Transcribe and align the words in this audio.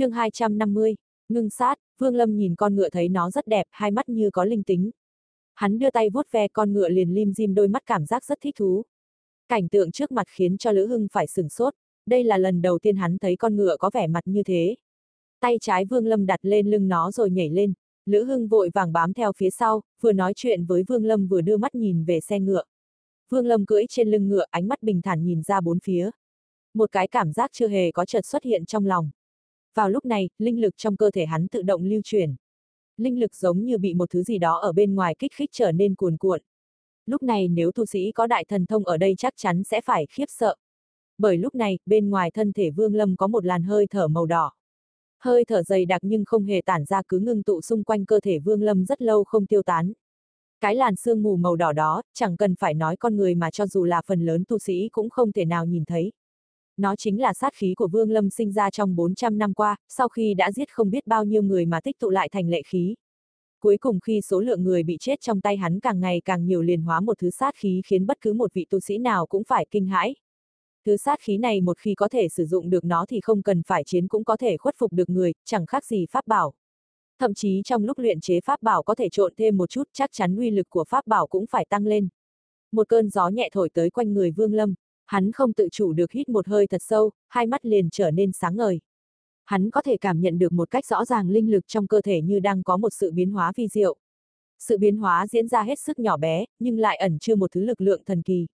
chương 0.00 0.12
250, 0.12 0.94
ngưng 1.28 1.50
sát, 1.50 1.78
Vương 1.98 2.14
Lâm 2.14 2.36
nhìn 2.36 2.54
con 2.54 2.74
ngựa 2.74 2.88
thấy 2.90 3.08
nó 3.08 3.30
rất 3.30 3.46
đẹp, 3.46 3.66
hai 3.70 3.90
mắt 3.90 4.08
như 4.08 4.30
có 4.30 4.44
linh 4.44 4.62
tính. 4.62 4.90
Hắn 5.54 5.78
đưa 5.78 5.90
tay 5.90 6.10
vuốt 6.10 6.26
ve 6.30 6.48
con 6.48 6.72
ngựa 6.72 6.88
liền 6.88 7.14
lim 7.14 7.32
dim 7.32 7.54
đôi 7.54 7.68
mắt 7.68 7.82
cảm 7.86 8.06
giác 8.06 8.24
rất 8.24 8.38
thích 8.40 8.54
thú. 8.58 8.82
Cảnh 9.48 9.68
tượng 9.68 9.90
trước 9.90 10.12
mặt 10.12 10.26
khiến 10.30 10.58
cho 10.58 10.72
Lữ 10.72 10.86
Hưng 10.86 11.06
phải 11.12 11.26
sửng 11.26 11.48
sốt, 11.48 11.74
đây 12.06 12.24
là 12.24 12.38
lần 12.38 12.62
đầu 12.62 12.78
tiên 12.78 12.96
hắn 12.96 13.18
thấy 13.18 13.36
con 13.36 13.56
ngựa 13.56 13.76
có 13.76 13.90
vẻ 13.94 14.06
mặt 14.06 14.20
như 14.24 14.42
thế. 14.42 14.76
Tay 15.40 15.56
trái 15.60 15.84
Vương 15.84 16.06
Lâm 16.06 16.26
đặt 16.26 16.40
lên 16.42 16.70
lưng 16.70 16.88
nó 16.88 17.10
rồi 17.10 17.30
nhảy 17.30 17.50
lên, 17.50 17.72
Lữ 18.06 18.24
Hưng 18.24 18.48
vội 18.48 18.70
vàng 18.74 18.92
bám 18.92 19.12
theo 19.12 19.32
phía 19.36 19.50
sau, 19.50 19.82
vừa 20.00 20.12
nói 20.12 20.32
chuyện 20.36 20.64
với 20.64 20.82
Vương 20.82 21.04
Lâm 21.04 21.26
vừa 21.26 21.40
đưa 21.40 21.56
mắt 21.56 21.74
nhìn 21.74 22.04
về 22.04 22.20
xe 22.20 22.40
ngựa. 22.40 22.64
Vương 23.28 23.46
Lâm 23.46 23.66
cưỡi 23.66 23.84
trên 23.88 24.10
lưng 24.10 24.28
ngựa 24.28 24.44
ánh 24.50 24.68
mắt 24.68 24.82
bình 24.82 25.02
thản 25.02 25.24
nhìn 25.24 25.42
ra 25.42 25.60
bốn 25.60 25.80
phía. 25.80 26.10
Một 26.74 26.92
cái 26.92 27.08
cảm 27.08 27.32
giác 27.32 27.50
chưa 27.52 27.68
hề 27.68 27.92
có 27.92 28.04
chợt 28.04 28.26
xuất 28.26 28.44
hiện 28.44 28.66
trong 28.66 28.86
lòng. 28.86 29.10
Vào 29.74 29.90
lúc 29.90 30.04
này, 30.04 30.28
linh 30.38 30.60
lực 30.60 30.76
trong 30.76 30.96
cơ 30.96 31.10
thể 31.10 31.26
hắn 31.26 31.48
tự 31.48 31.62
động 31.62 31.84
lưu 31.84 32.00
chuyển. 32.04 32.34
Linh 32.96 33.20
lực 33.20 33.34
giống 33.34 33.64
như 33.64 33.78
bị 33.78 33.94
một 33.94 34.10
thứ 34.10 34.22
gì 34.22 34.38
đó 34.38 34.58
ở 34.58 34.72
bên 34.72 34.94
ngoài 34.94 35.14
kích 35.18 35.32
thích 35.36 35.50
trở 35.52 35.72
nên 35.72 35.94
cuồn 35.94 36.16
cuộn. 36.16 36.40
Lúc 37.06 37.22
này 37.22 37.48
nếu 37.48 37.72
tu 37.72 37.86
sĩ 37.86 38.12
có 38.12 38.26
đại 38.26 38.44
thần 38.48 38.66
thông 38.66 38.84
ở 38.84 38.96
đây 38.96 39.14
chắc 39.18 39.34
chắn 39.36 39.64
sẽ 39.64 39.80
phải 39.80 40.06
khiếp 40.10 40.24
sợ. 40.28 40.56
Bởi 41.18 41.38
lúc 41.38 41.54
này, 41.54 41.78
bên 41.86 42.10
ngoài 42.10 42.30
thân 42.30 42.52
thể 42.52 42.70
Vương 42.70 42.94
Lâm 42.94 43.16
có 43.16 43.26
một 43.26 43.44
làn 43.44 43.62
hơi 43.62 43.86
thở 43.90 44.08
màu 44.08 44.26
đỏ. 44.26 44.52
Hơi 45.18 45.44
thở 45.44 45.62
dày 45.62 45.84
đặc 45.84 46.00
nhưng 46.04 46.24
không 46.24 46.44
hề 46.44 46.62
tản 46.66 46.84
ra 46.84 47.02
cứ 47.08 47.18
ngưng 47.18 47.42
tụ 47.42 47.60
xung 47.60 47.84
quanh 47.84 48.04
cơ 48.04 48.20
thể 48.20 48.38
Vương 48.38 48.62
Lâm 48.62 48.84
rất 48.84 49.02
lâu 49.02 49.24
không 49.24 49.46
tiêu 49.46 49.62
tán. 49.62 49.92
Cái 50.60 50.74
làn 50.74 50.96
sương 50.96 51.22
mù 51.22 51.36
màu 51.36 51.56
đỏ 51.56 51.72
đó, 51.72 52.02
chẳng 52.14 52.36
cần 52.36 52.54
phải 52.54 52.74
nói 52.74 52.96
con 52.96 53.16
người 53.16 53.34
mà 53.34 53.50
cho 53.50 53.66
dù 53.66 53.84
là 53.84 54.02
phần 54.06 54.20
lớn 54.20 54.44
tu 54.48 54.58
sĩ 54.58 54.88
cũng 54.92 55.10
không 55.10 55.32
thể 55.32 55.44
nào 55.44 55.66
nhìn 55.66 55.84
thấy. 55.84 56.12
Nó 56.80 56.96
chính 56.96 57.20
là 57.20 57.34
sát 57.34 57.54
khí 57.54 57.74
của 57.74 57.88
Vương 57.88 58.10
Lâm 58.10 58.30
sinh 58.30 58.52
ra 58.52 58.70
trong 58.70 58.96
400 58.96 59.38
năm 59.38 59.54
qua, 59.54 59.76
sau 59.88 60.08
khi 60.08 60.34
đã 60.34 60.52
giết 60.52 60.70
không 60.70 60.90
biết 60.90 61.06
bao 61.06 61.24
nhiêu 61.24 61.42
người 61.42 61.66
mà 61.66 61.80
tích 61.80 61.98
tụ 61.98 62.10
lại 62.10 62.28
thành 62.28 62.48
lệ 62.48 62.62
khí. 62.66 62.94
Cuối 63.60 63.76
cùng 63.78 64.00
khi 64.00 64.20
số 64.20 64.40
lượng 64.40 64.64
người 64.64 64.82
bị 64.82 64.96
chết 65.00 65.20
trong 65.20 65.40
tay 65.40 65.56
hắn 65.56 65.80
càng 65.80 66.00
ngày 66.00 66.22
càng 66.24 66.46
nhiều 66.46 66.62
liền 66.62 66.82
hóa 66.82 67.00
một 67.00 67.18
thứ 67.18 67.30
sát 67.30 67.54
khí 67.56 67.82
khiến 67.86 68.06
bất 68.06 68.20
cứ 68.20 68.32
một 68.32 68.54
vị 68.54 68.66
tu 68.70 68.80
sĩ 68.80 68.98
nào 68.98 69.26
cũng 69.26 69.44
phải 69.44 69.66
kinh 69.70 69.86
hãi. 69.86 70.14
Thứ 70.86 70.96
sát 70.96 71.20
khí 71.20 71.38
này 71.38 71.60
một 71.60 71.78
khi 71.78 71.94
có 71.94 72.08
thể 72.08 72.28
sử 72.28 72.46
dụng 72.46 72.70
được 72.70 72.84
nó 72.84 73.06
thì 73.08 73.20
không 73.20 73.42
cần 73.42 73.62
phải 73.66 73.84
chiến 73.84 74.08
cũng 74.08 74.24
có 74.24 74.36
thể 74.36 74.56
khuất 74.56 74.74
phục 74.78 74.92
được 74.92 75.10
người, 75.10 75.32
chẳng 75.44 75.66
khác 75.66 75.84
gì 75.84 76.06
pháp 76.10 76.26
bảo. 76.26 76.52
Thậm 77.18 77.34
chí 77.34 77.62
trong 77.64 77.84
lúc 77.84 77.98
luyện 77.98 78.20
chế 78.20 78.40
pháp 78.40 78.62
bảo 78.62 78.82
có 78.82 78.94
thể 78.94 79.08
trộn 79.12 79.34
thêm 79.36 79.56
một 79.56 79.70
chút 79.70 79.88
chắc 79.92 80.10
chắn 80.12 80.36
uy 80.36 80.50
lực 80.50 80.68
của 80.70 80.84
pháp 80.88 81.06
bảo 81.06 81.26
cũng 81.26 81.46
phải 81.46 81.66
tăng 81.68 81.86
lên. 81.86 82.08
Một 82.72 82.88
cơn 82.88 83.08
gió 83.08 83.28
nhẹ 83.28 83.48
thổi 83.52 83.68
tới 83.68 83.90
quanh 83.90 84.14
người 84.14 84.30
Vương 84.30 84.54
Lâm, 84.54 84.74
hắn 85.10 85.32
không 85.32 85.52
tự 85.52 85.68
chủ 85.72 85.92
được 85.92 86.12
hít 86.12 86.28
một 86.28 86.48
hơi 86.48 86.66
thật 86.66 86.82
sâu, 86.82 87.10
hai 87.28 87.46
mắt 87.46 87.66
liền 87.66 87.88
trở 87.92 88.10
nên 88.10 88.32
sáng 88.32 88.56
ngời. 88.56 88.80
Hắn 89.44 89.70
có 89.70 89.82
thể 89.82 89.96
cảm 89.96 90.20
nhận 90.20 90.38
được 90.38 90.52
một 90.52 90.70
cách 90.70 90.86
rõ 90.86 91.04
ràng 91.04 91.30
linh 91.30 91.50
lực 91.50 91.66
trong 91.66 91.86
cơ 91.86 92.00
thể 92.02 92.20
như 92.22 92.40
đang 92.40 92.62
có 92.62 92.76
một 92.76 92.90
sự 92.90 93.12
biến 93.12 93.30
hóa 93.30 93.52
vi 93.56 93.68
diệu. 93.68 93.96
Sự 94.58 94.78
biến 94.78 94.96
hóa 94.96 95.26
diễn 95.26 95.48
ra 95.48 95.62
hết 95.62 95.78
sức 95.78 95.98
nhỏ 95.98 96.16
bé, 96.16 96.44
nhưng 96.58 96.78
lại 96.78 96.96
ẩn 96.96 97.18
chứa 97.18 97.34
một 97.34 97.52
thứ 97.52 97.64
lực 97.64 97.80
lượng 97.80 98.02
thần 98.06 98.22
kỳ. 98.22 98.46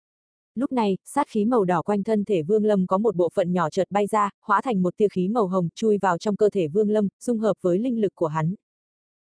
Lúc 0.56 0.72
này, 0.72 0.98
sát 1.06 1.28
khí 1.30 1.46
màu 1.46 1.66
đỏ 1.66 1.82
quanh 1.82 2.04
thân 2.04 2.26
thể 2.26 2.44
Vương 2.44 2.66
Lâm 2.66 2.88
có 2.88 2.98
một 2.98 3.16
bộ 3.16 3.30
phận 3.34 3.54
nhỏ 3.54 3.70
chợt 3.70 3.92
bay 3.92 4.08
ra, 4.08 4.30
hóa 4.42 4.62
thành 4.62 4.82
một 4.82 4.98
tia 4.98 5.08
khí 5.08 5.28
màu 5.28 5.48
hồng 5.48 5.70
chui 5.76 5.98
vào 5.98 6.18
trong 6.18 6.36
cơ 6.36 6.50
thể 6.50 6.68
Vương 6.68 6.90
Lâm, 6.90 7.08
dung 7.20 7.40
hợp 7.40 7.58
với 7.62 7.80
linh 7.80 8.02
lực 8.02 8.16
của 8.16 8.28
hắn. 8.28 8.56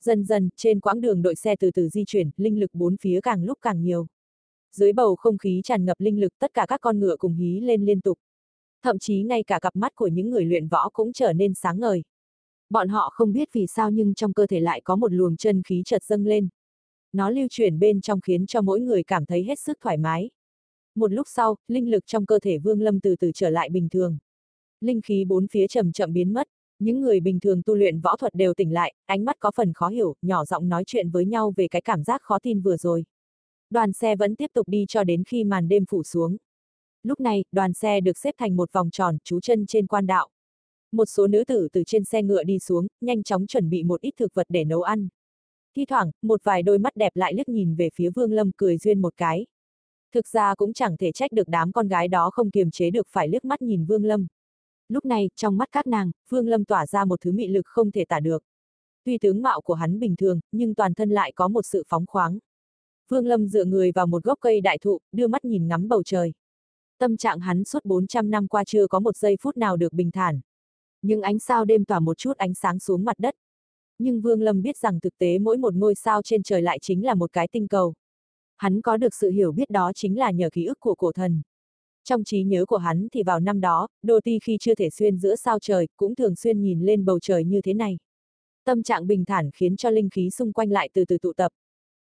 Dần 0.01 0.25
dần, 0.25 0.49
trên 0.57 0.81
quãng 0.81 1.01
đường 1.01 1.23
đội 1.23 1.35
xe 1.35 1.57
từ 1.57 1.71
từ 1.71 1.89
di 1.89 2.05
chuyển, 2.07 2.31
linh 2.37 2.61
lực 2.61 2.71
bốn 2.75 2.97
phía 2.97 3.21
càng 3.21 3.45
lúc 3.45 3.59
càng 3.63 3.83
nhiều. 3.83 4.07
Dưới 4.75 4.93
bầu 4.93 5.17
không 5.17 5.39
khí 5.39 5.61
tràn 5.65 5.85
ngập 5.85 6.01
linh 6.01 6.21
lực 6.21 6.33
tất 6.39 6.55
cả 6.55 6.67
các 6.69 6.81
con 6.81 7.01
ngựa 7.01 7.17
cùng 7.17 7.35
hí 7.35 7.61
lên 7.61 7.85
liên 7.85 8.01
tục. 8.01 8.19
Thậm 8.83 8.99
chí 8.99 9.23
ngay 9.23 9.43
cả 9.43 9.59
cặp 9.59 9.77
mắt 9.77 9.95
của 9.95 10.07
những 10.07 10.31
người 10.31 10.45
luyện 10.45 10.69
võ 10.69 10.89
cũng 10.93 11.13
trở 11.13 11.33
nên 11.33 11.55
sáng 11.55 11.81
ngời. 11.81 12.03
Bọn 12.71 12.89
họ 12.89 13.11
không 13.15 13.33
biết 13.33 13.49
vì 13.53 13.67
sao 13.67 13.91
nhưng 13.91 14.15
trong 14.15 14.33
cơ 14.33 14.47
thể 14.47 14.61
lại 14.61 14.81
có 14.85 14.97
một 14.97 15.13
luồng 15.13 15.37
chân 15.37 15.63
khí 15.63 15.83
chợt 15.87 16.05
dâng 16.05 16.27
lên. 16.27 16.49
Nó 17.13 17.31
lưu 17.31 17.47
chuyển 17.51 17.79
bên 17.79 18.01
trong 18.01 18.21
khiến 18.21 18.47
cho 18.47 18.61
mỗi 18.61 18.81
người 18.81 19.03
cảm 19.03 19.27
thấy 19.27 19.45
hết 19.45 19.59
sức 19.59 19.79
thoải 19.81 19.97
mái. 19.97 20.31
Một 20.95 21.13
lúc 21.13 21.27
sau, 21.31 21.57
linh 21.69 21.91
lực 21.91 22.07
trong 22.07 22.27
cơ 22.27 22.39
thể 22.39 22.59
Vương 22.59 22.81
Lâm 22.81 23.01
từ 23.01 23.17
từ 23.17 23.31
trở 23.35 23.51
lại 23.51 23.69
bình 23.69 23.89
thường. 23.89 24.19
Linh 24.81 25.01
khí 25.01 25.25
bốn 25.25 25.47
phía 25.47 25.67
chậm 25.67 25.93
chậm 25.93 26.13
biến 26.13 26.33
mất, 26.33 26.49
những 26.79 27.01
người 27.01 27.21
bình 27.21 27.41
thường 27.41 27.63
tu 27.63 27.75
luyện 27.75 28.01
võ 28.01 28.17
thuật 28.17 28.35
đều 28.35 28.55
tỉnh 28.55 28.73
lại, 28.73 28.95
ánh 29.07 29.25
mắt 29.25 29.37
có 29.39 29.51
phần 29.57 29.73
khó 29.73 29.89
hiểu, 29.89 30.15
nhỏ 30.23 30.45
giọng 30.45 30.69
nói 30.69 30.85
chuyện 30.87 31.11
với 31.11 31.25
nhau 31.25 31.53
về 31.57 31.69
cái 31.69 31.83
cảm 31.83 32.05
giác 32.05 32.23
khó 32.23 32.39
tin 32.39 32.61
vừa 32.61 32.77
rồi. 32.77 33.05
Đoàn 33.75 33.93
xe 33.93 34.17
vẫn 34.17 34.37
tiếp 34.37 34.51
tục 34.55 34.69
đi 34.69 34.85
cho 34.89 35.05
đến 35.05 35.25
khi 35.25 35.45
màn 35.45 35.69
đêm 35.69 35.85
phủ 35.87 36.03
xuống. 36.03 36.37
Lúc 37.03 37.21
này, 37.21 37.45
đoàn 37.53 37.73
xe 37.73 38.01
được 38.01 38.19
xếp 38.19 38.35
thành 38.39 38.57
một 38.57 38.73
vòng 38.73 38.91
tròn, 38.91 39.19
trú 39.25 39.41
chân 39.41 39.67
trên 39.67 39.87
quan 39.87 40.07
đạo. 40.07 40.29
Một 40.93 41.05
số 41.05 41.27
nữ 41.27 41.45
tử 41.45 41.69
từ 41.73 41.83
trên 41.87 42.05
xe 42.05 42.23
ngựa 42.23 42.45
đi 42.45 42.59
xuống, 42.59 42.87
nhanh 43.01 43.23
chóng 43.23 43.47
chuẩn 43.47 43.71
bị 43.71 43.83
một 43.83 44.01
ít 44.01 44.15
thực 44.17 44.35
vật 44.35 44.47
để 44.49 44.65
nấu 44.65 44.83
ăn. 44.83 45.09
Thi 45.77 45.85
thoảng, 45.85 46.11
một 46.23 46.41
vài 46.45 46.63
đôi 46.63 46.79
mắt 46.79 46.97
đẹp 46.97 47.17
lại 47.17 47.35
liếc 47.35 47.49
nhìn 47.49 47.75
về 47.75 47.89
phía 47.95 48.11
Vương 48.11 48.33
Lâm 48.33 48.51
cười 48.57 48.79
duyên 48.79 49.03
một 49.03 49.15
cái. 49.17 49.47
Thực 50.13 50.29
ra 50.29 50.55
cũng 50.55 50.73
chẳng 50.73 50.97
thể 50.97 51.13
trách 51.13 51.33
được 51.33 51.49
đám 51.49 51.73
con 51.73 51.89
gái 51.89 52.09
đó 52.09 52.31
không 52.31 52.51
kiềm 52.51 52.71
chế 52.71 52.91
được 52.91 53.07
phải 53.11 53.29
liếc 53.29 53.45
mắt 53.45 53.63
nhìn 53.63 53.85
Vương 53.85 54.05
Lâm. 54.05 54.27
Lúc 54.89 55.05
này, 55.05 55.31
trong 55.37 55.57
mắt 55.57 55.69
các 55.73 55.87
nàng, 55.87 56.11
Vương 56.29 56.49
Lâm 56.49 56.65
tỏa 56.65 56.87
ra 56.87 57.05
một 57.05 57.21
thứ 57.21 57.33
mị 57.33 57.49
lực 57.49 57.67
không 57.67 57.91
thể 57.91 58.05
tả 58.05 58.21
được. 58.21 58.45
Tuy 59.05 59.19
tướng 59.19 59.43
mạo 59.43 59.61
của 59.61 59.75
hắn 59.75 59.99
bình 59.99 60.17
thường, 60.17 60.41
nhưng 60.53 60.75
toàn 60.75 60.95
thân 60.95 61.11
lại 61.11 61.33
có 61.33 61.49
một 61.49 61.63
sự 61.63 61.83
phóng 61.89 62.07
khoáng. 62.07 62.39
Vương 63.09 63.27
Lâm 63.27 63.49
dựa 63.49 63.65
người 63.65 63.93
vào 63.93 64.07
một 64.07 64.25
gốc 64.25 64.39
cây 64.41 64.61
đại 64.61 64.79
thụ, 64.79 65.01
đưa 65.13 65.27
mắt 65.27 65.45
nhìn 65.45 65.69
ngắm 65.69 65.89
bầu 65.89 66.03
trời. 66.03 66.33
Tâm 66.99 67.17
trạng 67.17 67.41
hắn 67.41 67.65
suốt 67.65 67.85
400 67.85 68.31
năm 68.31 68.49
qua 68.49 68.65
chưa 68.65 68.87
có 68.87 69.01
một 69.01 69.17
giây 69.17 69.37
phút 69.41 69.57
nào 69.57 69.77
được 69.77 69.93
bình 69.93 70.11
thản. 70.11 70.41
Nhưng 71.03 71.23
ánh 71.23 71.39
sao 71.39 71.65
đêm 71.65 71.85
tỏa 71.85 72.01
một 72.01 72.19
chút 72.19 72.37
ánh 72.37 72.55
sáng 72.55 72.79
xuống 72.79 73.05
mặt 73.05 73.19
đất. 73.19 73.35
Nhưng 73.99 74.21
Vương 74.21 74.43
Lâm 74.43 74.63
biết 74.63 74.77
rằng 74.77 75.01
thực 75.01 75.19
tế 75.19 75.39
mỗi 75.39 75.57
một 75.57 75.75
ngôi 75.75 75.95
sao 75.95 76.23
trên 76.23 76.43
trời 76.43 76.63
lại 76.63 76.79
chính 76.83 77.05
là 77.05 77.15
một 77.15 77.33
cái 77.33 77.49
tinh 77.53 77.69
cầu. 77.69 77.95
Hắn 78.57 78.81
có 78.81 78.97
được 78.97 79.15
sự 79.15 79.31
hiểu 79.31 79.53
biết 79.53 79.71
đó 79.71 79.93
chính 79.95 80.19
là 80.19 80.31
nhờ 80.31 80.49
ký 80.53 80.65
ức 80.65 80.81
của 80.81 80.95
cổ 80.95 81.13
thần. 81.13 81.43
Trong 82.05 82.25
trí 82.25 82.43
nhớ 82.43 82.67
của 82.67 82.77
hắn 82.77 83.09
thì 83.13 83.23
vào 83.23 83.41
năm 83.41 83.61
đó, 83.61 83.89
Đô 84.03 84.21
Ti 84.25 84.39
khi 84.45 84.57
chưa 84.61 84.75
thể 84.75 84.91
xuyên 84.91 85.17
giữa 85.17 85.37
sao 85.37 85.59
trời, 85.59 85.89
cũng 85.97 86.15
thường 86.15 86.37
xuyên 86.37 86.61
nhìn 86.61 86.81
lên 86.81 87.05
bầu 87.05 87.21
trời 87.21 87.45
như 87.45 87.61
thế 87.63 87.75
này. 87.75 87.99
Tâm 88.65 88.83
trạng 88.83 89.07
bình 89.07 89.25
thản 89.25 89.51
khiến 89.55 89.77
cho 89.77 89.91
linh 89.91 90.09
khí 90.11 90.31
xung 90.31 90.53
quanh 90.53 90.71
lại 90.71 90.89
từ 90.93 91.05
từ 91.05 91.19
tụ 91.19 91.33
tập. 91.33 91.53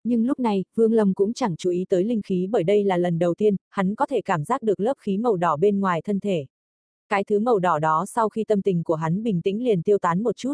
Nhưng 0.03 0.25
lúc 0.25 0.39
này, 0.39 0.63
Vương 0.75 0.93
Lâm 0.93 1.13
cũng 1.13 1.33
chẳng 1.33 1.55
chú 1.55 1.69
ý 1.69 1.85
tới 1.89 2.03
linh 2.03 2.21
khí 2.21 2.47
bởi 2.51 2.63
đây 2.63 2.83
là 2.83 2.97
lần 2.97 3.19
đầu 3.19 3.33
tiên, 3.33 3.55
hắn 3.69 3.95
có 3.95 4.05
thể 4.05 4.21
cảm 4.21 4.43
giác 4.43 4.61
được 4.61 4.79
lớp 4.79 4.93
khí 4.97 5.17
màu 5.17 5.35
đỏ 5.35 5.57
bên 5.57 5.79
ngoài 5.79 6.01
thân 6.01 6.19
thể. 6.19 6.45
Cái 7.09 7.23
thứ 7.23 7.39
màu 7.39 7.59
đỏ 7.59 7.79
đó 7.79 8.05
sau 8.07 8.29
khi 8.29 8.43
tâm 8.43 8.61
tình 8.61 8.83
của 8.83 8.95
hắn 8.95 9.23
bình 9.23 9.41
tĩnh 9.41 9.63
liền 9.63 9.81
tiêu 9.83 9.97
tán 9.97 10.23
một 10.23 10.37
chút. 10.37 10.53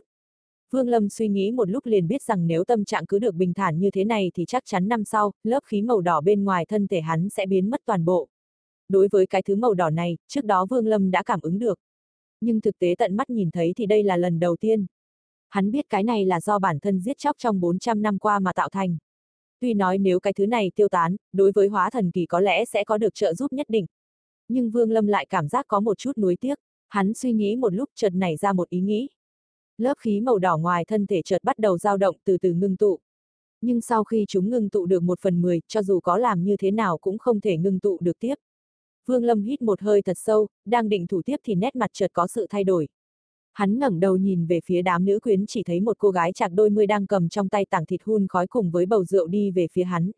Vương 0.71 0.87
Lâm 0.87 1.09
suy 1.09 1.27
nghĩ 1.27 1.51
một 1.51 1.69
lúc 1.69 1.85
liền 1.85 2.07
biết 2.07 2.21
rằng 2.21 2.47
nếu 2.47 2.63
tâm 2.63 2.85
trạng 2.85 3.05
cứ 3.05 3.19
được 3.19 3.35
bình 3.35 3.53
thản 3.53 3.79
như 3.79 3.91
thế 3.91 4.03
này 4.03 4.31
thì 4.35 4.45
chắc 4.47 4.63
chắn 4.65 4.87
năm 4.87 5.05
sau, 5.05 5.31
lớp 5.43 5.59
khí 5.63 5.81
màu 5.81 6.01
đỏ 6.01 6.21
bên 6.21 6.43
ngoài 6.43 6.65
thân 6.65 6.87
thể 6.87 7.01
hắn 7.01 7.29
sẽ 7.29 7.45
biến 7.45 7.69
mất 7.69 7.81
toàn 7.85 8.05
bộ. 8.05 8.27
Đối 8.89 9.07
với 9.11 9.27
cái 9.27 9.41
thứ 9.41 9.55
màu 9.55 9.73
đỏ 9.73 9.89
này, 9.89 10.17
trước 10.27 10.45
đó 10.45 10.65
Vương 10.69 10.87
Lâm 10.87 11.11
đã 11.11 11.23
cảm 11.23 11.39
ứng 11.41 11.59
được. 11.59 11.79
Nhưng 12.41 12.61
thực 12.61 12.79
tế 12.79 12.95
tận 12.97 13.15
mắt 13.15 13.29
nhìn 13.29 13.51
thấy 13.51 13.73
thì 13.77 13.85
đây 13.85 14.03
là 14.03 14.17
lần 14.17 14.39
đầu 14.39 14.55
tiên. 14.55 14.85
Hắn 15.49 15.71
biết 15.71 15.85
cái 15.89 16.03
này 16.03 16.25
là 16.25 16.41
do 16.41 16.59
bản 16.59 16.79
thân 16.79 16.99
giết 16.99 17.17
chóc 17.17 17.35
trong 17.37 17.59
400 17.59 18.01
năm 18.01 18.19
qua 18.19 18.39
mà 18.39 18.53
tạo 18.53 18.69
thành. 18.69 18.97
Tuy 19.59 19.73
nói 19.73 19.97
nếu 19.97 20.19
cái 20.19 20.33
thứ 20.33 20.45
này 20.45 20.71
tiêu 20.75 20.89
tán, 20.89 21.15
đối 21.33 21.51
với 21.51 21.67
hóa 21.67 21.89
thần 21.89 22.11
kỳ 22.11 22.25
có 22.25 22.39
lẽ 22.39 22.65
sẽ 22.65 22.83
có 22.83 22.97
được 22.97 23.13
trợ 23.13 23.33
giúp 23.33 23.53
nhất 23.53 23.69
định. 23.69 23.85
Nhưng 24.47 24.69
Vương 24.69 24.91
Lâm 24.91 25.07
lại 25.07 25.25
cảm 25.29 25.47
giác 25.47 25.65
có 25.67 25.79
một 25.79 25.97
chút 25.97 26.17
nuối 26.17 26.35
tiếc. 26.35 26.59
Hắn 26.89 27.13
suy 27.13 27.33
nghĩ 27.33 27.55
một 27.55 27.73
lúc 27.73 27.89
chợt 27.95 28.09
nảy 28.13 28.37
ra 28.37 28.53
một 28.53 28.69
ý 28.69 28.81
nghĩ. 28.81 29.09
Lớp 29.77 29.93
khí 29.97 30.21
màu 30.21 30.39
đỏ 30.39 30.57
ngoài 30.57 30.85
thân 30.85 31.05
thể 31.05 31.21
chợt 31.21 31.43
bắt 31.43 31.59
đầu 31.59 31.77
dao 31.77 31.97
động 31.97 32.15
từ 32.25 32.37
từ 32.37 32.53
ngưng 32.53 32.77
tụ. 32.77 32.99
Nhưng 33.61 33.81
sau 33.81 34.03
khi 34.03 34.25
chúng 34.27 34.49
ngưng 34.49 34.69
tụ 34.69 34.85
được 34.85 35.03
một 35.03 35.19
phần 35.19 35.41
mười, 35.41 35.61
cho 35.67 35.83
dù 35.83 35.99
có 35.99 36.17
làm 36.17 36.43
như 36.43 36.57
thế 36.57 36.71
nào 36.71 36.97
cũng 36.97 37.17
không 37.17 37.41
thể 37.41 37.57
ngưng 37.57 37.79
tụ 37.79 37.97
được 38.01 38.19
tiếp. 38.19 38.35
Vương 39.05 39.23
Lâm 39.23 39.41
hít 39.41 39.61
một 39.61 39.81
hơi 39.81 40.01
thật 40.01 40.17
sâu, 40.17 40.47
đang 40.65 40.89
định 40.89 41.07
thủ 41.07 41.21
tiếp 41.25 41.37
thì 41.43 41.55
nét 41.55 41.75
mặt 41.75 41.89
chợt 41.93 42.13
có 42.13 42.27
sự 42.27 42.47
thay 42.49 42.63
đổi. 42.63 42.87
Hắn 43.59 43.79
ngẩng 43.79 43.99
đầu 43.99 44.17
nhìn 44.17 44.45
về 44.45 44.59
phía 44.65 44.81
đám 44.81 45.05
nữ 45.05 45.19
quyến 45.19 45.45
chỉ 45.47 45.63
thấy 45.63 45.81
một 45.81 45.97
cô 45.97 46.11
gái 46.11 46.33
chạc 46.33 46.51
đôi 46.53 46.69
mươi 46.69 46.87
đang 46.87 47.07
cầm 47.07 47.29
trong 47.29 47.49
tay 47.49 47.65
tảng 47.65 47.85
thịt 47.85 48.03
hun 48.03 48.27
khói 48.27 48.47
cùng 48.47 48.71
với 48.71 48.85
bầu 48.85 49.05
rượu 49.05 49.27
đi 49.27 49.51
về 49.51 49.67
phía 49.71 49.83
hắn. 49.83 50.11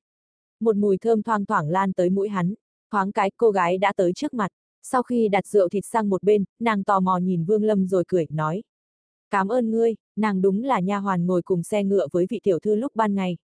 Một 0.59 0.75
mùi 0.75 0.97
thơm 0.97 1.23
thoang 1.23 1.45
thoảng 1.45 1.69
lan 1.69 1.93
tới 1.93 2.09
mũi 2.09 2.29
hắn, 2.29 2.53
thoáng 2.91 3.11
cái 3.11 3.31
cô 3.37 3.51
gái 3.51 3.77
đã 3.77 3.93
tới 3.95 4.13
trước 4.13 4.33
mặt. 4.33 4.51
Sau 4.83 5.03
khi 5.03 5.29
đặt 5.29 5.47
rượu 5.47 5.69
thịt 5.69 5.85
sang 5.85 6.09
một 6.09 6.23
bên, 6.23 6.43
nàng 6.59 6.83
tò 6.83 6.99
mò 6.99 7.17
nhìn 7.17 7.45
Vương 7.45 7.63
Lâm 7.63 7.87
rồi 7.87 8.03
cười, 8.07 8.25
nói. 8.29 8.63
Cảm 9.29 9.47
ơn 9.47 9.71
ngươi, 9.71 9.95
nàng 10.15 10.41
đúng 10.41 10.63
là 10.63 10.79
nha 10.79 10.97
hoàn 10.97 11.25
ngồi 11.25 11.41
cùng 11.41 11.63
xe 11.63 11.83
ngựa 11.83 12.07
với 12.11 12.25
vị 12.29 12.39
tiểu 12.43 12.59
thư 12.59 12.75
lúc 12.75 12.91
ban 12.95 13.15
ngày. 13.15 13.37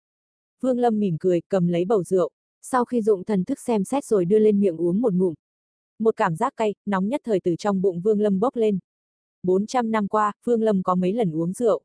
Vương 0.61 0.79
Lâm 0.79 0.99
mỉm 0.99 1.17
cười, 1.19 1.41
cầm 1.49 1.67
lấy 1.67 1.85
bầu 1.85 2.03
rượu. 2.03 2.29
Sau 2.61 2.85
khi 2.85 3.01
dụng 3.01 3.23
thần 3.23 3.43
thức 3.43 3.59
xem 3.59 3.83
xét 3.83 4.05
rồi 4.05 4.25
đưa 4.25 4.39
lên 4.39 4.59
miệng 4.59 4.77
uống 4.77 5.01
một 5.01 5.13
ngụm. 5.13 5.33
Một 5.99 6.15
cảm 6.15 6.35
giác 6.35 6.53
cay, 6.57 6.75
nóng 6.85 7.07
nhất 7.07 7.21
thời 7.23 7.39
từ 7.39 7.55
trong 7.55 7.81
bụng 7.81 8.01
Vương 8.01 8.21
Lâm 8.21 8.39
bốc 8.39 8.55
lên. 8.55 8.79
400 9.47 9.91
năm 9.91 10.07
qua, 10.07 10.31
Vương 10.43 10.61
Lâm 10.61 10.83
có 10.83 10.95
mấy 10.95 11.13
lần 11.13 11.31
uống 11.31 11.53
rượu. 11.53 11.81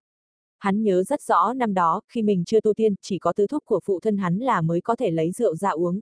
Hắn 0.58 0.82
nhớ 0.82 1.02
rất 1.02 1.22
rõ 1.22 1.52
năm 1.56 1.74
đó, 1.74 2.00
khi 2.08 2.22
mình 2.22 2.44
chưa 2.46 2.60
tu 2.60 2.74
tiên, 2.74 2.94
chỉ 3.02 3.18
có 3.18 3.32
tứ 3.32 3.46
thúc 3.46 3.62
của 3.66 3.80
phụ 3.84 4.00
thân 4.00 4.16
hắn 4.16 4.38
là 4.38 4.60
mới 4.60 4.80
có 4.80 4.96
thể 4.96 5.10
lấy 5.10 5.32
rượu 5.32 5.56
ra 5.56 5.70
uống. 5.70 6.00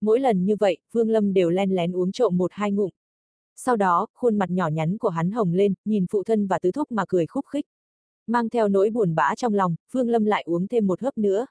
Mỗi 0.00 0.20
lần 0.20 0.44
như 0.44 0.56
vậy, 0.56 0.78
Vương 0.92 1.10
Lâm 1.10 1.32
đều 1.32 1.50
len 1.50 1.70
lén 1.70 1.92
uống 1.92 2.12
trộm 2.12 2.36
một 2.36 2.50
hai 2.54 2.72
ngụm. 2.72 2.90
Sau 3.56 3.76
đó, 3.76 4.06
khuôn 4.14 4.38
mặt 4.38 4.50
nhỏ 4.50 4.68
nhắn 4.68 4.98
của 4.98 5.08
hắn 5.08 5.30
hồng 5.30 5.52
lên, 5.52 5.74
nhìn 5.84 6.06
phụ 6.10 6.24
thân 6.24 6.46
và 6.46 6.58
tứ 6.58 6.70
thúc 6.70 6.92
mà 6.92 7.04
cười 7.08 7.26
khúc 7.26 7.46
khích. 7.46 7.66
Mang 8.26 8.48
theo 8.48 8.68
nỗi 8.68 8.90
buồn 8.90 9.14
bã 9.14 9.34
trong 9.36 9.54
lòng, 9.54 9.76
Vương 9.92 10.08
Lâm 10.08 10.24
lại 10.24 10.42
uống 10.46 10.68
thêm 10.68 10.86
một 10.86 11.00
hớp 11.00 11.18
nữa. 11.18 11.46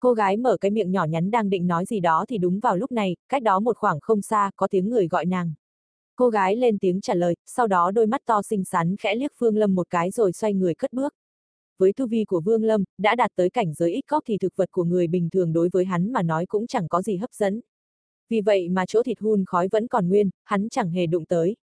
Cô 0.00 0.14
gái 0.14 0.36
mở 0.36 0.56
cái 0.60 0.70
miệng 0.70 0.92
nhỏ 0.92 1.04
nhắn 1.04 1.30
đang 1.30 1.50
định 1.50 1.66
nói 1.66 1.84
gì 1.86 2.00
đó 2.00 2.24
thì 2.28 2.38
đúng 2.38 2.60
vào 2.60 2.76
lúc 2.76 2.92
này, 2.92 3.16
cách 3.28 3.42
đó 3.42 3.60
một 3.60 3.76
khoảng 3.76 4.00
không 4.00 4.22
xa, 4.22 4.50
có 4.56 4.68
tiếng 4.70 4.88
người 4.90 5.08
gọi 5.08 5.26
nàng. 5.26 5.54
Cô 6.18 6.28
gái 6.28 6.56
lên 6.56 6.78
tiếng 6.78 7.00
trả 7.00 7.14
lời, 7.14 7.36
sau 7.46 7.66
đó 7.66 7.90
đôi 7.90 8.06
mắt 8.06 8.20
to 8.26 8.42
xinh 8.42 8.64
xắn 8.64 8.96
khẽ 8.96 9.14
liếc 9.14 9.32
Vương 9.38 9.56
Lâm 9.56 9.74
một 9.74 9.90
cái 9.90 10.10
rồi 10.10 10.32
xoay 10.32 10.54
người 10.54 10.74
cất 10.74 10.92
bước. 10.92 11.14
Với 11.78 11.92
tu 11.92 12.06
vi 12.06 12.24
của 12.24 12.40
Vương 12.40 12.64
Lâm, 12.64 12.84
đã 12.98 13.14
đạt 13.14 13.30
tới 13.36 13.50
cảnh 13.50 13.74
giới 13.74 13.92
ít 13.92 14.00
cóc 14.06 14.22
thì 14.26 14.38
thực 14.38 14.56
vật 14.56 14.68
của 14.72 14.84
người 14.84 15.06
bình 15.06 15.30
thường 15.30 15.52
đối 15.52 15.68
với 15.72 15.84
hắn 15.84 16.12
mà 16.12 16.22
nói 16.22 16.46
cũng 16.46 16.66
chẳng 16.66 16.88
có 16.88 17.02
gì 17.02 17.16
hấp 17.16 17.32
dẫn. 17.32 17.60
Vì 18.28 18.40
vậy 18.40 18.68
mà 18.68 18.86
chỗ 18.86 19.02
thịt 19.02 19.18
hun 19.20 19.44
khói 19.46 19.68
vẫn 19.72 19.88
còn 19.88 20.08
nguyên, 20.08 20.30
hắn 20.44 20.68
chẳng 20.68 20.90
hề 20.90 21.06
đụng 21.06 21.24
tới. 21.24 21.56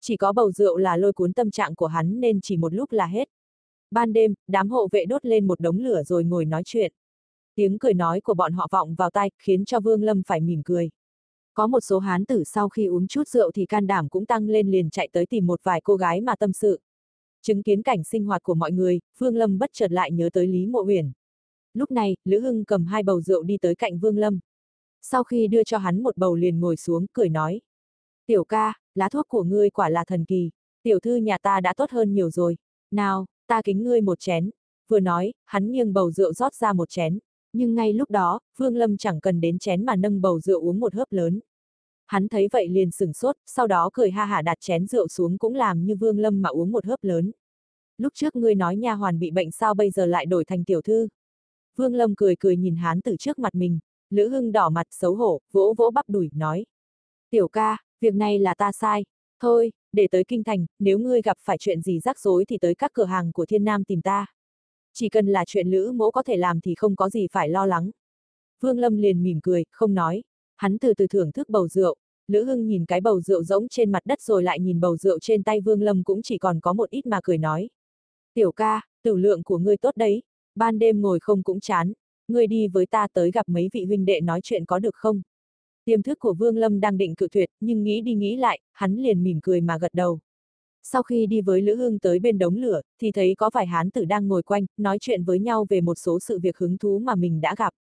Chỉ 0.00 0.16
có 0.16 0.32
bầu 0.32 0.50
rượu 0.50 0.76
là 0.76 0.96
lôi 0.96 1.12
cuốn 1.12 1.32
tâm 1.32 1.50
trạng 1.50 1.74
của 1.74 1.86
hắn 1.86 2.20
nên 2.20 2.40
chỉ 2.40 2.56
một 2.56 2.74
lúc 2.74 2.92
là 2.92 3.06
hết. 3.06 3.28
Ban 3.90 4.12
đêm, 4.12 4.34
đám 4.46 4.70
hộ 4.70 4.88
vệ 4.92 5.04
đốt 5.04 5.26
lên 5.26 5.46
một 5.46 5.60
đống 5.60 5.78
lửa 5.78 6.02
rồi 6.02 6.24
ngồi 6.24 6.44
nói 6.44 6.62
chuyện. 6.64 6.92
Tiếng 7.54 7.78
cười 7.78 7.94
nói 7.94 8.20
của 8.20 8.34
bọn 8.34 8.52
họ 8.52 8.68
vọng 8.70 8.94
vào 8.94 9.10
tai, 9.10 9.30
khiến 9.38 9.64
cho 9.64 9.80
Vương 9.80 10.02
Lâm 10.02 10.22
phải 10.26 10.40
mỉm 10.40 10.62
cười. 10.64 10.90
Có 11.58 11.66
một 11.66 11.80
số 11.80 11.98
hán 11.98 12.24
tử 12.24 12.44
sau 12.44 12.68
khi 12.68 12.86
uống 12.86 13.06
chút 13.06 13.28
rượu 13.28 13.50
thì 13.54 13.66
can 13.66 13.86
đảm 13.86 14.08
cũng 14.08 14.26
tăng 14.26 14.48
lên 14.48 14.70
liền 14.70 14.90
chạy 14.90 15.08
tới 15.12 15.26
tìm 15.26 15.46
một 15.46 15.60
vài 15.62 15.80
cô 15.84 15.96
gái 15.96 16.20
mà 16.20 16.36
tâm 16.36 16.52
sự. 16.52 16.80
Chứng 17.42 17.62
kiến 17.62 17.82
cảnh 17.82 18.04
sinh 18.04 18.24
hoạt 18.24 18.42
của 18.42 18.54
mọi 18.54 18.72
người, 18.72 19.00
Vương 19.18 19.36
Lâm 19.36 19.58
bất 19.58 19.70
chợt 19.72 19.92
lại 19.92 20.12
nhớ 20.12 20.30
tới 20.32 20.46
Lý 20.46 20.66
Mộ 20.66 20.82
Huyền. 20.82 21.12
Lúc 21.74 21.90
này, 21.90 22.16
Lữ 22.24 22.40
Hưng 22.40 22.64
cầm 22.64 22.86
hai 22.86 23.02
bầu 23.02 23.20
rượu 23.20 23.42
đi 23.42 23.58
tới 23.58 23.74
cạnh 23.74 23.98
Vương 23.98 24.18
Lâm. 24.18 24.38
Sau 25.02 25.24
khi 25.24 25.48
đưa 25.48 25.64
cho 25.64 25.78
hắn 25.78 26.02
một 26.02 26.16
bầu 26.16 26.34
liền 26.34 26.60
ngồi 26.60 26.76
xuống, 26.76 27.06
cười 27.12 27.28
nói. 27.28 27.60
Tiểu 28.26 28.44
ca, 28.44 28.74
lá 28.94 29.08
thuốc 29.08 29.28
của 29.28 29.42
ngươi 29.42 29.70
quả 29.70 29.88
là 29.88 30.04
thần 30.04 30.24
kỳ. 30.24 30.50
Tiểu 30.82 31.00
thư 31.00 31.16
nhà 31.16 31.38
ta 31.38 31.60
đã 31.60 31.74
tốt 31.76 31.90
hơn 31.90 32.14
nhiều 32.14 32.30
rồi. 32.30 32.56
Nào, 32.90 33.26
ta 33.46 33.62
kính 33.64 33.84
ngươi 33.84 34.00
một 34.00 34.20
chén. 34.20 34.50
Vừa 34.88 35.00
nói, 35.00 35.32
hắn 35.44 35.70
nghiêng 35.70 35.92
bầu 35.92 36.10
rượu 36.10 36.32
rót 36.32 36.54
ra 36.54 36.72
một 36.72 36.88
chén. 36.88 37.18
Nhưng 37.52 37.74
ngay 37.74 37.92
lúc 37.92 38.10
đó, 38.10 38.40
Vương 38.56 38.76
Lâm 38.76 38.96
chẳng 38.96 39.20
cần 39.20 39.40
đến 39.40 39.58
chén 39.58 39.84
mà 39.84 39.96
nâng 39.96 40.20
bầu 40.20 40.40
rượu 40.40 40.60
uống 40.60 40.80
một 40.80 40.94
hớp 40.94 41.12
lớn. 41.12 41.40
Hắn 42.08 42.28
thấy 42.28 42.48
vậy 42.52 42.68
liền 42.68 42.90
sửng 42.90 43.12
sốt, 43.12 43.36
sau 43.46 43.66
đó 43.66 43.90
cười 43.92 44.10
ha 44.10 44.24
hả 44.24 44.42
đặt 44.42 44.58
chén 44.60 44.86
rượu 44.86 45.08
xuống 45.08 45.38
cũng 45.38 45.54
làm 45.54 45.84
như 45.84 45.96
Vương 45.96 46.18
Lâm 46.18 46.42
mà 46.42 46.48
uống 46.48 46.72
một 46.72 46.86
hớp 46.86 47.04
lớn. 47.04 47.32
Lúc 47.98 48.12
trước 48.14 48.36
ngươi 48.36 48.54
nói 48.54 48.76
nha 48.76 48.94
hoàn 48.94 49.18
bị 49.18 49.30
bệnh 49.30 49.50
sao 49.50 49.74
bây 49.74 49.90
giờ 49.90 50.06
lại 50.06 50.26
đổi 50.26 50.44
thành 50.44 50.64
tiểu 50.64 50.82
thư. 50.82 51.08
Vương 51.76 51.94
Lâm 51.94 52.14
cười 52.14 52.36
cười 52.36 52.56
nhìn 52.56 52.76
hắn 52.76 53.00
từ 53.00 53.16
trước 53.16 53.38
mặt 53.38 53.54
mình, 53.54 53.78
Lữ 54.10 54.28
Hưng 54.28 54.52
đỏ 54.52 54.68
mặt 54.70 54.86
xấu 54.90 55.14
hổ, 55.14 55.40
vỗ 55.52 55.74
vỗ 55.78 55.90
bắp 55.90 56.08
đùi, 56.08 56.30
nói. 56.34 56.66
Tiểu 57.30 57.48
ca, 57.48 57.76
việc 58.00 58.14
này 58.14 58.38
là 58.38 58.54
ta 58.54 58.72
sai. 58.72 59.04
Thôi, 59.40 59.72
để 59.92 60.08
tới 60.10 60.24
kinh 60.28 60.44
thành, 60.44 60.66
nếu 60.78 60.98
ngươi 60.98 61.22
gặp 61.22 61.36
phải 61.40 61.56
chuyện 61.60 61.80
gì 61.80 62.00
rắc 62.00 62.18
rối 62.18 62.44
thì 62.44 62.58
tới 62.58 62.74
các 62.74 62.92
cửa 62.94 63.04
hàng 63.04 63.32
của 63.32 63.46
thiên 63.46 63.64
nam 63.64 63.84
tìm 63.84 64.02
ta. 64.02 64.26
Chỉ 64.94 65.08
cần 65.08 65.26
là 65.26 65.44
chuyện 65.46 65.68
Lữ 65.68 65.92
mỗ 65.92 66.10
có 66.10 66.22
thể 66.22 66.36
làm 66.36 66.60
thì 66.60 66.74
không 66.74 66.96
có 66.96 67.08
gì 67.08 67.26
phải 67.32 67.48
lo 67.48 67.66
lắng. 67.66 67.90
Vương 68.60 68.78
Lâm 68.78 68.96
liền 68.96 69.22
mỉm 69.22 69.40
cười, 69.42 69.64
không 69.70 69.94
nói. 69.94 70.22
Hắn 70.58 70.78
từ 70.78 70.94
từ 70.94 71.06
thưởng 71.06 71.32
thức 71.32 71.48
bầu 71.48 71.68
rượu. 71.68 71.96
Lữ 72.28 72.44
Hưng 72.44 72.66
nhìn 72.66 72.84
cái 72.84 73.00
bầu 73.00 73.20
rượu 73.20 73.44
rỗng 73.44 73.68
trên 73.68 73.92
mặt 73.92 74.02
đất 74.04 74.20
rồi 74.20 74.42
lại 74.42 74.60
nhìn 74.60 74.80
bầu 74.80 74.96
rượu 74.96 75.18
trên 75.18 75.42
tay 75.42 75.60
Vương 75.60 75.82
Lâm 75.82 76.04
cũng 76.04 76.22
chỉ 76.22 76.38
còn 76.38 76.60
có 76.60 76.72
một 76.72 76.90
ít 76.90 77.06
mà 77.06 77.20
cười 77.22 77.38
nói. 77.38 77.68
Tiểu 78.34 78.52
ca, 78.52 78.80
tử 79.02 79.16
lượng 79.16 79.42
của 79.42 79.58
ngươi 79.58 79.76
tốt 79.76 79.96
đấy. 79.96 80.22
Ban 80.54 80.78
đêm 80.78 81.00
ngồi 81.00 81.20
không 81.20 81.42
cũng 81.42 81.60
chán. 81.60 81.92
Ngươi 82.28 82.46
đi 82.46 82.68
với 82.68 82.86
ta 82.86 83.06
tới 83.12 83.30
gặp 83.30 83.48
mấy 83.48 83.68
vị 83.72 83.84
huynh 83.84 84.04
đệ 84.04 84.20
nói 84.20 84.40
chuyện 84.42 84.64
có 84.64 84.78
được 84.78 84.94
không? 84.94 85.22
Tiềm 85.84 86.02
thức 86.02 86.18
của 86.18 86.34
Vương 86.34 86.56
Lâm 86.56 86.80
đang 86.80 86.98
định 86.98 87.14
cự 87.14 87.28
tuyệt, 87.32 87.50
nhưng 87.60 87.82
nghĩ 87.82 88.00
đi 88.00 88.14
nghĩ 88.14 88.36
lại, 88.36 88.60
hắn 88.72 88.96
liền 88.96 89.22
mỉm 89.22 89.40
cười 89.42 89.60
mà 89.60 89.78
gật 89.78 89.94
đầu. 89.94 90.18
Sau 90.82 91.02
khi 91.02 91.26
đi 91.26 91.40
với 91.40 91.62
Lữ 91.62 91.74
Hưng 91.74 91.98
tới 91.98 92.18
bên 92.18 92.38
đống 92.38 92.56
lửa, 92.56 92.80
thì 93.00 93.12
thấy 93.12 93.34
có 93.38 93.50
vài 93.54 93.66
hán 93.66 93.90
tử 93.90 94.04
đang 94.04 94.28
ngồi 94.28 94.42
quanh, 94.42 94.66
nói 94.76 94.98
chuyện 95.00 95.24
với 95.24 95.38
nhau 95.38 95.66
về 95.68 95.80
một 95.80 95.94
số 95.94 96.20
sự 96.20 96.38
việc 96.38 96.58
hứng 96.58 96.78
thú 96.78 96.98
mà 96.98 97.14
mình 97.14 97.40
đã 97.40 97.54
gặp. 97.58 97.74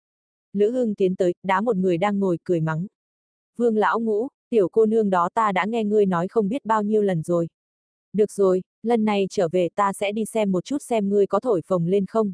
Lữ 0.54 0.70
Hưng 0.70 0.94
tiến 0.94 1.16
tới, 1.16 1.34
đá 1.42 1.60
một 1.60 1.76
người 1.76 1.98
đang 1.98 2.18
ngồi 2.18 2.38
cười 2.44 2.60
mắng. 2.60 2.86
Vương 3.56 3.76
lão 3.76 4.00
ngũ, 4.00 4.28
tiểu 4.50 4.68
cô 4.68 4.86
nương 4.86 5.10
đó 5.10 5.28
ta 5.34 5.52
đã 5.52 5.64
nghe 5.64 5.84
ngươi 5.84 6.06
nói 6.06 6.28
không 6.28 6.48
biết 6.48 6.64
bao 6.64 6.82
nhiêu 6.82 7.02
lần 7.02 7.22
rồi. 7.22 7.48
Được 8.12 8.32
rồi, 8.32 8.62
lần 8.82 9.04
này 9.04 9.26
trở 9.30 9.48
về 9.52 9.68
ta 9.74 9.92
sẽ 9.92 10.12
đi 10.12 10.24
xem 10.24 10.52
một 10.52 10.64
chút 10.64 10.78
xem 10.82 11.08
ngươi 11.08 11.26
có 11.26 11.40
thổi 11.40 11.62
phồng 11.66 11.86
lên 11.86 12.06
không. 12.06 12.32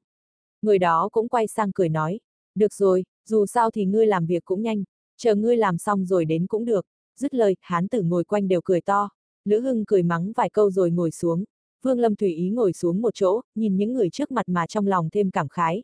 Người 0.63 0.79
đó 0.79 1.09
cũng 1.13 1.29
quay 1.29 1.47
sang 1.47 1.73
cười 1.73 1.89
nói. 1.89 2.21
Được 2.55 2.75
rồi, 2.75 3.05
dù 3.29 3.47
sao 3.47 3.71
thì 3.71 3.85
ngươi 3.85 4.07
làm 4.07 4.27
việc 4.27 4.45
cũng 4.45 4.63
nhanh, 4.63 4.85
chờ 5.17 5.35
ngươi 5.35 5.57
làm 5.57 5.79
xong 5.79 6.07
rồi 6.07 6.25
đến 6.25 6.47
cũng 6.47 6.65
được. 6.65 6.87
Dứt 7.17 7.35
lời, 7.35 7.57
hán 7.61 7.89
tử 7.89 8.03
ngồi 8.03 8.25
quanh 8.25 8.49
đều 8.49 8.61
cười 8.65 8.81
to. 8.81 9.09
Lữ 9.45 9.61
Hưng 9.61 9.85
cười 9.85 10.03
mắng 10.03 10.33
vài 10.37 10.51
câu 10.51 10.71
rồi 10.71 10.91
ngồi 10.91 11.11
xuống. 11.11 11.45
Vương 11.83 11.99
Lâm 11.99 12.17
Thủy 12.17 12.35
ý 12.35 12.51
ngồi 12.51 12.73
xuống 12.73 13.03
một 13.03 13.15
chỗ, 13.15 13.41
nhìn 13.55 13.77
những 13.77 13.93
người 13.93 14.11
trước 14.11 14.31
mặt 14.31 14.49
mà 14.49 14.67
trong 14.67 14.87
lòng 14.87 15.09
thêm 15.13 15.31
cảm 15.31 15.49
khái. 15.49 15.83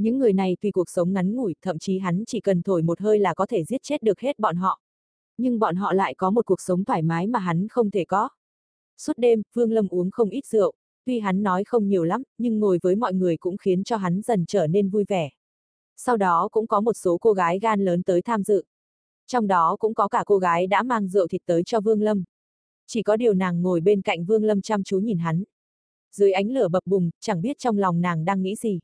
Những 0.00 0.18
người 0.18 0.32
này 0.32 0.56
tuy 0.60 0.70
cuộc 0.70 0.90
sống 0.90 1.12
ngắn 1.12 1.34
ngủi, 1.34 1.54
thậm 1.62 1.78
chí 1.78 1.98
hắn 1.98 2.24
chỉ 2.26 2.40
cần 2.40 2.62
thổi 2.62 2.82
một 2.82 3.00
hơi 3.00 3.18
là 3.18 3.34
có 3.34 3.46
thể 3.46 3.64
giết 3.64 3.82
chết 3.82 4.02
được 4.02 4.20
hết 4.20 4.38
bọn 4.38 4.56
họ. 4.56 4.80
Nhưng 5.38 5.58
bọn 5.58 5.76
họ 5.76 5.92
lại 5.92 6.14
có 6.14 6.30
một 6.30 6.46
cuộc 6.46 6.60
sống 6.60 6.84
thoải 6.84 7.02
mái 7.02 7.26
mà 7.26 7.38
hắn 7.38 7.68
không 7.68 7.90
thể 7.90 8.04
có. 8.04 8.28
Suốt 8.98 9.12
đêm, 9.16 9.42
Vương 9.54 9.72
Lâm 9.72 9.88
uống 9.88 10.10
không 10.10 10.30
ít 10.30 10.46
rượu, 10.46 10.72
tuy 11.04 11.20
hắn 11.20 11.42
nói 11.42 11.64
không 11.64 11.88
nhiều 11.88 12.04
lắm, 12.04 12.22
nhưng 12.38 12.58
ngồi 12.58 12.78
với 12.82 12.96
mọi 12.96 13.14
người 13.14 13.36
cũng 13.36 13.56
khiến 13.56 13.84
cho 13.84 13.96
hắn 13.96 14.22
dần 14.22 14.44
trở 14.46 14.66
nên 14.66 14.90
vui 14.90 15.04
vẻ. 15.08 15.30
Sau 15.96 16.16
đó 16.16 16.48
cũng 16.52 16.66
có 16.66 16.80
một 16.80 16.92
số 16.92 17.18
cô 17.18 17.32
gái 17.32 17.58
gan 17.58 17.84
lớn 17.84 18.02
tới 18.02 18.22
tham 18.22 18.42
dự. 18.42 18.64
Trong 19.26 19.46
đó 19.46 19.76
cũng 19.78 19.94
có 19.94 20.08
cả 20.08 20.22
cô 20.26 20.38
gái 20.38 20.66
đã 20.66 20.82
mang 20.82 21.08
rượu 21.08 21.28
thịt 21.28 21.42
tới 21.46 21.62
cho 21.64 21.80
Vương 21.80 22.02
Lâm. 22.02 22.24
Chỉ 22.86 23.02
có 23.02 23.16
điều 23.16 23.34
nàng 23.34 23.62
ngồi 23.62 23.80
bên 23.80 24.02
cạnh 24.02 24.24
Vương 24.24 24.44
Lâm 24.44 24.60
chăm 24.60 24.82
chú 24.82 24.98
nhìn 24.98 25.18
hắn. 25.18 25.44
Dưới 26.12 26.32
ánh 26.32 26.50
lửa 26.50 26.68
bập 26.68 26.86
bùng, 26.86 27.10
chẳng 27.20 27.42
biết 27.42 27.58
trong 27.58 27.78
lòng 27.78 28.00
nàng 28.00 28.24
đang 28.24 28.42
nghĩ 28.42 28.56
gì. 28.56 28.80